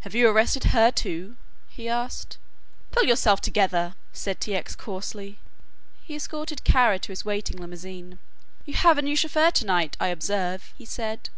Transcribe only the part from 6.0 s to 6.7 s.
He escorted